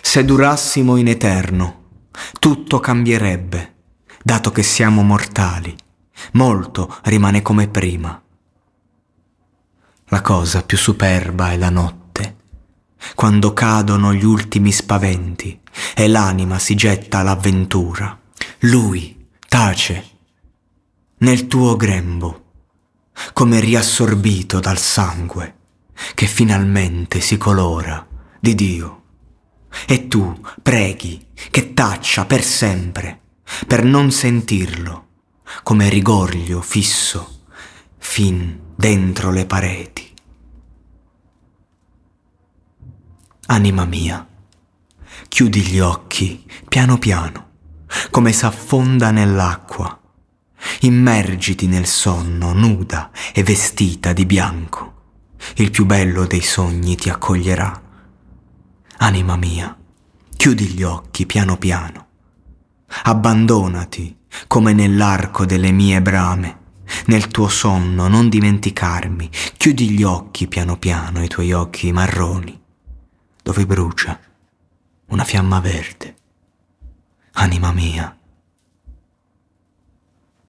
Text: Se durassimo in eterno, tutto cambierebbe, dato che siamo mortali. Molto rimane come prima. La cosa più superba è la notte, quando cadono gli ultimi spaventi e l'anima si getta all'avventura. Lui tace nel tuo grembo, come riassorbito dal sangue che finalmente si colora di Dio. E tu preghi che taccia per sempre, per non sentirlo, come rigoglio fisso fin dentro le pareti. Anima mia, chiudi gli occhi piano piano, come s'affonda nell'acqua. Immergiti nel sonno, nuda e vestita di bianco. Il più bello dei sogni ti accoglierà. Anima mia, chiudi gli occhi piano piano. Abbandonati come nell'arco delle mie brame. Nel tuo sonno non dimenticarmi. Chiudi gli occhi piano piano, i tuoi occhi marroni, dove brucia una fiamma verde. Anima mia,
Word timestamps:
Se 0.00 0.24
durassimo 0.24 0.96
in 0.96 1.08
eterno, 1.08 1.82
tutto 2.38 2.80
cambierebbe, 2.80 3.74
dato 4.22 4.50
che 4.50 4.62
siamo 4.62 5.02
mortali. 5.02 5.74
Molto 6.32 6.96
rimane 7.02 7.42
come 7.42 7.68
prima. 7.68 8.20
La 10.06 10.20
cosa 10.20 10.62
più 10.62 10.76
superba 10.76 11.52
è 11.52 11.56
la 11.56 11.70
notte, 11.70 12.36
quando 13.14 13.52
cadono 13.52 14.12
gli 14.14 14.24
ultimi 14.24 14.70
spaventi 14.70 15.60
e 15.94 16.08
l'anima 16.08 16.58
si 16.58 16.74
getta 16.74 17.18
all'avventura. 17.18 18.18
Lui 18.60 19.28
tace 19.48 20.10
nel 21.18 21.46
tuo 21.46 21.76
grembo, 21.76 22.44
come 23.32 23.60
riassorbito 23.60 24.60
dal 24.60 24.78
sangue 24.78 25.56
che 26.14 26.26
finalmente 26.26 27.20
si 27.20 27.36
colora 27.36 28.06
di 28.38 28.54
Dio. 28.54 29.02
E 29.86 30.08
tu 30.08 30.38
preghi 30.62 31.26
che 31.50 31.74
taccia 31.74 32.24
per 32.24 32.42
sempre, 32.42 33.20
per 33.66 33.84
non 33.84 34.10
sentirlo, 34.10 35.06
come 35.62 35.88
rigoglio 35.88 36.60
fisso 36.60 37.42
fin 37.98 38.60
dentro 38.74 39.30
le 39.30 39.46
pareti. 39.46 40.12
Anima 43.46 43.84
mia, 43.84 44.26
chiudi 45.28 45.60
gli 45.60 45.78
occhi 45.78 46.44
piano 46.68 46.98
piano, 46.98 47.50
come 48.10 48.32
s'affonda 48.32 49.10
nell'acqua. 49.10 50.00
Immergiti 50.80 51.66
nel 51.66 51.86
sonno, 51.86 52.54
nuda 52.54 53.10
e 53.34 53.42
vestita 53.42 54.14
di 54.14 54.24
bianco. 54.24 54.92
Il 55.56 55.70
più 55.70 55.84
bello 55.84 56.24
dei 56.24 56.40
sogni 56.40 56.96
ti 56.96 57.10
accoglierà. 57.10 57.83
Anima 59.04 59.36
mia, 59.36 59.76
chiudi 60.34 60.68
gli 60.68 60.82
occhi 60.82 61.26
piano 61.26 61.58
piano. 61.58 62.06
Abbandonati 63.02 64.16
come 64.46 64.72
nell'arco 64.72 65.44
delle 65.44 65.72
mie 65.72 66.00
brame. 66.00 66.60
Nel 67.08 67.28
tuo 67.28 67.48
sonno 67.48 68.08
non 68.08 68.30
dimenticarmi. 68.30 69.28
Chiudi 69.58 69.90
gli 69.90 70.02
occhi 70.02 70.48
piano 70.48 70.78
piano, 70.78 71.22
i 71.22 71.28
tuoi 71.28 71.52
occhi 71.52 71.92
marroni, 71.92 72.58
dove 73.42 73.66
brucia 73.66 74.18
una 75.08 75.24
fiamma 75.24 75.60
verde. 75.60 76.16
Anima 77.32 77.72
mia, 77.72 78.16